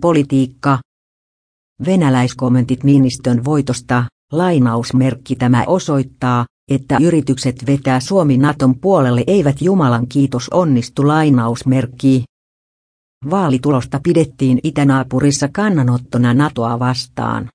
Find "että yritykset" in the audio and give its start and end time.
6.70-7.66